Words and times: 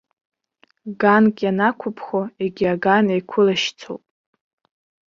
Ганк 1.01 1.35
ианақәыԥхо, 1.45 2.21
егьи 2.43 2.65
аган 2.73 3.05
еиқәылашьцоуп. 3.13 4.03